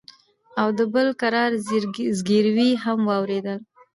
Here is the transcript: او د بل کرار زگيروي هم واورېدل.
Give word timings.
او 0.61 0.67
د 0.77 0.79
بل 0.93 1.07
کرار 1.21 1.51
زگيروي 2.17 2.69
هم 2.83 2.99
واورېدل. 3.09 3.59